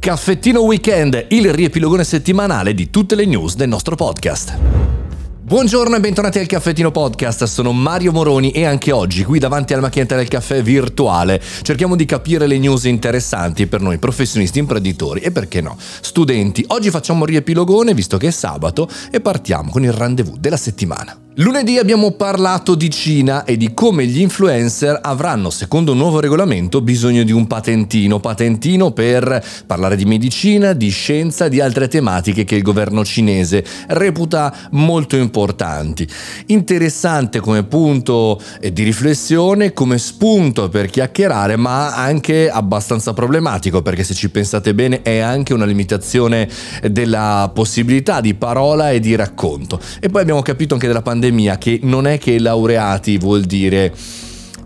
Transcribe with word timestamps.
Caffettino 0.00 0.62
Weekend, 0.62 1.26
il 1.28 1.52
riepilogone 1.52 2.04
settimanale 2.04 2.72
di 2.72 2.88
tutte 2.88 3.14
le 3.14 3.26
news 3.26 3.54
del 3.54 3.68
nostro 3.68 3.96
podcast. 3.96 4.56
Buongiorno 5.42 5.94
e 5.94 6.00
bentornati 6.00 6.38
al 6.38 6.46
Caffettino 6.46 6.90
Podcast, 6.90 7.44
sono 7.44 7.72
Mario 7.72 8.10
Moroni 8.10 8.50
e 8.50 8.64
anche 8.64 8.92
oggi 8.92 9.24
qui 9.24 9.38
davanti 9.38 9.74
alla 9.74 9.82
macchinetta 9.82 10.16
del 10.16 10.28
caffè 10.28 10.62
virtuale 10.62 11.38
cerchiamo 11.60 11.96
di 11.96 12.06
capire 12.06 12.46
le 12.46 12.56
news 12.56 12.84
interessanti 12.84 13.66
per 13.66 13.82
noi 13.82 13.98
professionisti, 13.98 14.58
imprenditori 14.58 15.20
e 15.20 15.32
perché 15.32 15.60
no, 15.60 15.76
studenti. 15.78 16.64
Oggi 16.68 16.88
facciamo 16.88 17.26
riepilogone 17.26 17.92
visto 17.92 18.16
che 18.16 18.28
è 18.28 18.30
sabato 18.32 18.88
e 19.10 19.20
partiamo 19.20 19.70
con 19.70 19.84
il 19.84 19.92
rendezvous 19.92 20.38
della 20.38 20.56
settimana. 20.56 21.19
Lunedì 21.34 21.78
abbiamo 21.78 22.10
parlato 22.10 22.74
di 22.74 22.90
Cina 22.90 23.44
e 23.44 23.56
di 23.56 23.72
come 23.72 24.04
gli 24.04 24.20
influencer 24.20 24.98
avranno, 25.00 25.48
secondo 25.48 25.92
un 25.92 25.98
nuovo 25.98 26.18
regolamento, 26.18 26.80
bisogno 26.80 27.22
di 27.22 27.30
un 27.30 27.46
patentino. 27.46 28.18
Patentino 28.18 28.90
per 28.90 29.40
parlare 29.64 29.94
di 29.94 30.04
medicina, 30.06 30.72
di 30.72 30.90
scienza, 30.90 31.46
di 31.46 31.60
altre 31.60 31.86
tematiche 31.86 32.42
che 32.42 32.56
il 32.56 32.62
governo 32.62 33.04
cinese 33.04 33.64
reputa 33.86 34.52
molto 34.72 35.14
importanti. 35.14 36.06
Interessante 36.46 37.38
come 37.38 37.62
punto 37.62 38.42
di 38.58 38.82
riflessione, 38.82 39.72
come 39.72 39.98
spunto 39.98 40.68
per 40.68 40.90
chiacchierare, 40.90 41.54
ma 41.54 41.94
anche 41.94 42.50
abbastanza 42.50 43.12
problematico 43.12 43.82
perché 43.82 44.02
se 44.02 44.14
ci 44.14 44.30
pensate 44.30 44.74
bene 44.74 45.02
è 45.02 45.18
anche 45.18 45.54
una 45.54 45.64
limitazione 45.64 46.48
della 46.90 47.52
possibilità 47.54 48.20
di 48.20 48.34
parola 48.34 48.90
e 48.90 48.98
di 48.98 49.14
racconto. 49.14 49.78
E 50.00 50.08
poi 50.08 50.22
abbiamo 50.22 50.42
capito 50.42 50.74
anche 50.74 50.88
della 50.88 51.02
pandemia 51.02 51.18
pandemia 51.20 51.58
che 51.58 51.78
non 51.82 52.06
è 52.06 52.18
che 52.18 52.38
laureati 52.38 53.18
vuol 53.18 53.42
dire 53.42 53.92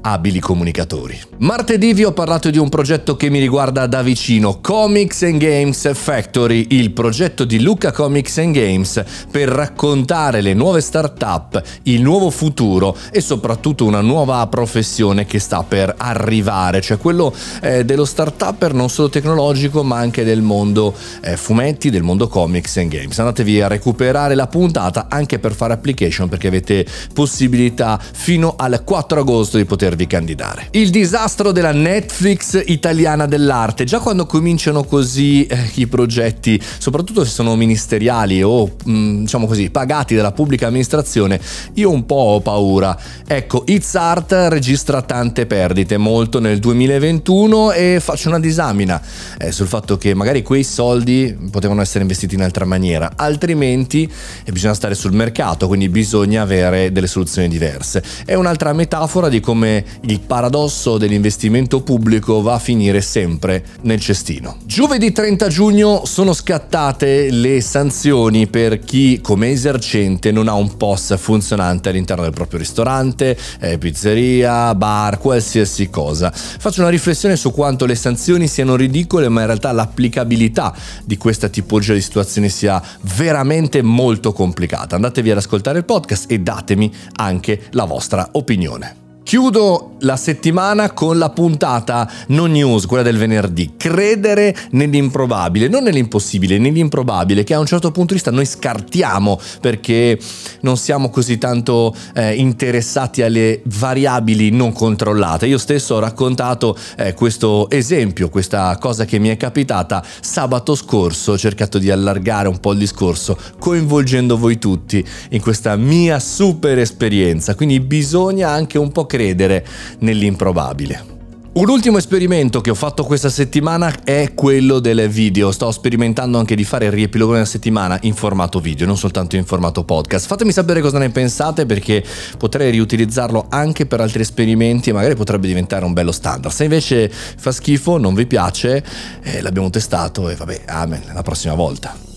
abili 0.05 0.39
comunicatori. 0.39 1.19
Martedì 1.39 1.95
vi 1.95 2.05
ho 2.05 2.13
parlato 2.13 2.51
di 2.51 2.59
un 2.59 2.69
progetto 2.69 3.17
che 3.17 3.31
mi 3.31 3.41
riguarda 3.41 3.87
da 3.87 4.03
vicino, 4.03 4.61
Comics 4.61 5.23
and 5.23 5.39
Games 5.39 5.91
Factory, 5.95 6.67
il 6.71 6.93
progetto 6.93 7.45
di 7.45 7.61
Luca 7.61 7.91
Comics 7.91 8.39
and 8.39 8.55
Games 8.55 9.03
per 9.31 9.49
raccontare 9.49 10.43
le 10.43 10.53
nuove 10.53 10.81
start-up, 10.81 11.61
il 11.85 12.03
nuovo 12.03 12.31
futuro 12.31 12.97
e 13.11 13.21
soprattutto 13.21 13.87
una 13.87 14.03
nuova 14.03 14.47
professione 14.47 15.25
che 15.25 15.39
sta 15.39 15.63
per 15.63 15.95
arrivare, 15.97 16.81
cioè 16.83 16.99
quello 16.99 17.35
eh, 17.63 17.85
dello 17.85 18.05
start-upper 18.05 18.75
non 18.75 18.91
solo 18.91 19.09
tecnologico 19.09 19.83
ma 19.83 19.97
anche 19.97 20.23
del 20.23 20.43
mondo 20.43 20.95
eh, 21.23 21.37
fumetti, 21.37 21.89
del 21.91 22.03
mondo 22.03 22.29
comics 22.29 22.77
and 22.77 22.91
games. 22.91 23.19
Andatevi 23.19 23.63
a 23.63 23.69
recuperare 23.69 24.35
la 24.35 24.47
puntata 24.47 25.07
anche 25.09 25.39
per 25.39 25.55
fare 25.55 25.73
application 25.73 26.29
perché 26.29 26.49
avete 26.49 26.87
possibilità 27.13 27.99
fino 28.13 28.55
al 28.57 28.83
4 28.85 29.21
agosto 29.21 29.57
di 29.57 29.65
poter 29.65 29.94
potervi 29.95 30.07
candidare. 30.07 30.69
Il 30.73 30.91
disastro 30.91 31.53
della 31.53 31.73
Netflix 31.73 32.61
italiana 32.67 33.27
dell'arte, 33.27 33.85
già 33.85 34.01
quando 34.01 34.27
cominciano 34.27 34.85
così 34.85 35.47
eh, 35.47 35.71
i 35.75 35.87
progetti, 35.87 36.61
soprattutto 36.79 37.25
se 37.25 37.31
sono 37.31 37.57
ministeriali 37.57 38.43
o 38.43 38.67
mh, 38.67 38.93
mm, 38.93 39.21
diciamo 39.21 39.47
così 39.47 39.71
pagati 39.71 40.15
dalla 40.15 40.33
pubblica 40.33 40.67
amministrazione, 40.67 41.41
io 41.75 41.91
un 41.91 42.05
po' 42.05 42.15
ho 42.15 42.41
paura. 42.41 42.97
Ecco, 43.27 43.63
It's 43.67 43.95
Art 43.95 44.33
registra 44.49 45.03
tante 45.03 45.47
perdite, 45.47 45.97
molto 45.97 46.41
nel 46.41 46.59
2021 46.59 47.73
e 47.73 47.99
faccio 48.01 48.29
una 48.29 48.41
disamina 48.41 49.01
eh, 49.39 49.53
sul 49.53 49.67
fatto 49.67 49.97
che 49.97 50.15
magari 50.15 50.43
quei 50.43 50.65
soldi 50.65 51.37
potevano 51.51 51.81
essere 51.81 52.03
investiti 52.03 52.35
in 52.35 52.43
altra 52.43 52.65
maniera, 52.65 53.13
altrimenti 53.17 54.11
eh, 54.45 54.53
bisogna 54.53 54.75
stare 54.75 54.95
sul 54.95 55.13
mercato, 55.13 55.67
quindi 55.69 55.89
bisogna 55.89 56.43
avere 56.43 56.93
delle 56.93 57.07
soluzioni 57.07 57.49
diverse. 57.49 58.03
È 58.25 58.35
un'altra 58.35 58.73
metafora 58.73 59.29
di 59.29 59.41
come 59.41 59.84
il 60.03 60.21
paradosso 60.21 60.99
dell'investimento 60.99 61.83
pubblico 61.83 62.43
va 62.43 62.55
a 62.55 62.59
finire 62.59 63.01
sempre 63.01 63.65
nel 63.83 64.01
cestino. 64.01 64.57
Giovedì 64.65 65.13
30 65.13 65.49
giugno 65.49 66.05
sono 66.05 66.33
scattate 66.33 67.31
le 67.31 67.61
sanzioni 67.61 68.47
per 68.47 68.81
chi 68.81 69.21
come 69.21 69.51
esercente 69.51 70.33
non 70.33 70.49
ha 70.49 70.55
un 70.55 70.77
POS 70.77 71.17
funzionante 71.19 71.89
all'interno 71.89 72.23
del 72.23 72.33
proprio 72.33 72.59
ristorante, 72.59 73.37
eh, 73.61 73.79
pizzeria, 73.79 74.75
bar, 74.75 75.19
qualsiasi 75.19 75.91
cosa. 75.91 76.31
Faccio 76.33 76.81
una 76.81 76.91
riflessione 76.91 77.37
su 77.37 77.53
quanto 77.53 77.87
le 77.87 77.95
sanzioni 77.95 78.47
siano 78.49 78.77
ridicole, 78.77 79.29
ma 79.29 79.41
in 79.41 79.47
realtà 79.47 79.73
l'applicabilità 79.73 80.75
di 81.05 81.17
questa 81.17 81.49
tipologia 81.49 81.95
di 81.95 82.01
situazioni 82.01 82.49
sia 82.49 82.83
veramente 83.17 83.83
molto 83.83 84.33
complicata. 84.33 84.97
Andatevi 84.97 85.31
ad 85.31 85.39
ascoltare 85.39 85.79
il 85.79 85.85
podcast 85.85 86.31
e 86.31 86.41
datemi 86.41 86.93
anche 87.17 87.63
la 87.71 87.85
vostra 87.85 88.29
opinione. 88.33 89.04
Chiudo 89.25 89.95
la 90.01 90.17
settimana 90.17 90.93
con 90.93 91.17
la 91.17 91.31
puntata 91.31 92.07
non 92.29 92.51
news, 92.51 92.85
quella 92.85 93.03
del 93.03 93.17
venerdì. 93.17 93.73
Credere 93.75 94.55
nell'improbabile, 94.73 95.67
non 95.67 95.85
nell'impossibile, 95.85 96.59
nell'improbabile, 96.59 97.43
che 97.43 97.55
a 97.55 97.59
un 97.59 97.65
certo 97.65 97.91
punto 97.91 98.09
di 98.09 98.15
vista 98.15 98.31
noi 98.31 98.45
scartiamo 98.45 99.41
perché 99.63 100.19
non 100.61 100.77
siamo 100.77 101.09
così 101.09 101.39
tanto 101.39 101.97
eh, 102.15 102.35
interessati 102.35 103.23
alle 103.23 103.63
variabili 103.65 104.51
non 104.51 104.73
controllate. 104.73 105.47
Io 105.47 105.57
stesso 105.57 105.95
ho 105.95 106.01
raccontato 106.01 106.77
eh, 106.99 107.15
questo 107.15 107.71
esempio, 107.71 108.29
questa 108.29 108.77
cosa 108.79 109.07
che 109.07 109.19
mi 109.19 109.31
è 109.31 109.39
capitata 109.39 110.05
sabato 110.21 110.75
scorso. 110.75 111.33
Ho 111.33 111.39
cercato 111.39 111.79
di 111.79 111.91
allargare 111.91 112.49
un 112.49 112.61
po' 112.61 112.73
il 112.73 112.79
discorso, 112.79 113.39
coinvolgendo 113.59 114.37
voi 114.37 114.59
tutti 114.59 115.03
in 115.31 115.41
questa 115.41 115.77
mia 115.77 116.21
super 116.21 116.79
esperienza. 116.79 117.55
Quindi 117.55 117.81
bisogna 117.81 118.51
anche 118.51 118.77
un 118.77 118.93
po' 118.93 119.07
credere 119.15 119.65
nell'improbabile. 120.01 121.13
Un 121.55 121.69
ultimo 121.69 121.99
esperimento 121.99 122.61
che 122.61 122.71
ho 122.71 122.75
fatto 122.75 123.05
questa 123.05 123.29
settimana 123.29 124.03
è 124.03 124.33
quello 124.35 124.81
del 124.81 125.09
video. 125.09 125.53
Sto 125.53 125.71
sperimentando 125.71 126.37
anche 126.37 126.57
di 126.57 126.65
fare 126.65 126.87
il 126.87 126.91
riepilogo 126.91 127.35
della 127.35 127.45
settimana 127.45 127.97
in 128.03 128.15
formato 128.15 128.59
video, 128.59 128.87
non 128.87 128.97
soltanto 128.97 129.37
in 129.37 129.45
formato 129.45 129.85
podcast. 129.85 130.27
Fatemi 130.27 130.51
sapere 130.51 130.81
cosa 130.81 130.99
ne 130.99 131.11
pensate 131.11 131.65
perché 131.65 132.03
potrei 132.39 132.73
riutilizzarlo 132.73 133.47
anche 133.51 133.87
per 133.87 134.01
altri 134.01 134.23
esperimenti 134.23 134.91
e 134.91 134.95
magari 134.95 135.15
potrebbe 135.15 135.47
diventare 135.47 135.85
un 135.85 135.93
bello 135.93 136.11
standard. 136.11 136.53
Se 136.53 136.65
invece 136.65 137.09
fa 137.09 137.53
schifo, 137.53 137.99
non 137.99 138.15
vi 138.15 138.27
piace, 138.27 138.85
eh, 139.23 139.41
l'abbiamo 139.41 139.71
testato 139.71 140.29
e 140.29 140.35
vabbè, 140.35 140.63
amen, 140.67 141.03
la 141.13 141.23
prossima 141.23 141.55
volta. 141.55 142.14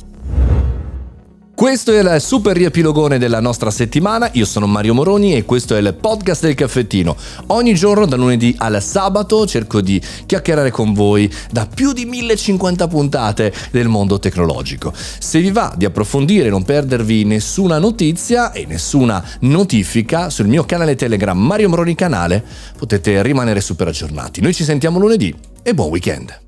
Questo 1.58 1.92
è 1.92 2.16
il 2.16 2.22
super 2.22 2.56
riepilogone 2.56 3.18
della 3.18 3.40
nostra 3.40 3.72
settimana. 3.72 4.30
Io 4.34 4.46
sono 4.46 4.68
Mario 4.68 4.94
Moroni 4.94 5.36
e 5.36 5.44
questo 5.44 5.76
è 5.76 5.80
il 5.80 5.98
podcast 6.00 6.44
del 6.44 6.54
caffettino. 6.54 7.16
Ogni 7.48 7.74
giorno, 7.74 8.06
da 8.06 8.16
lunedì 8.16 8.54
al 8.60 8.80
sabato, 8.80 9.48
cerco 9.48 9.82
di 9.82 10.00
chiacchierare 10.28 10.70
con 10.70 10.94
voi 10.94 11.28
da 11.50 11.66
più 11.66 11.94
di 11.94 12.06
1050 12.06 12.88
puntate 12.88 13.52
del 13.72 13.88
mondo 13.88 14.20
tecnologico. 14.20 14.94
Se 14.94 15.40
vi 15.40 15.50
va 15.50 15.74
di 15.76 15.86
approfondire 15.86 16.46
e 16.46 16.52
non 16.52 16.62
perdervi 16.62 17.24
nessuna 17.24 17.80
notizia 17.80 18.52
e 18.52 18.68
nessuna 18.68 19.26
notifica 19.40 20.30
sul 20.30 20.46
mio 20.46 20.64
canale 20.64 20.96
Telegram 20.96 21.36
Mario 21.36 21.70
Moroni 21.70 21.96
Canale, 21.96 22.44
potete 22.78 23.24
rimanere 23.24 23.62
super 23.62 23.88
aggiornati. 23.88 24.42
Noi 24.42 24.54
ci 24.54 24.64
sentiamo 24.64 25.00
lunedì 25.00 25.34
e 25.64 25.74
buon 25.74 25.90
weekend. 25.90 26.46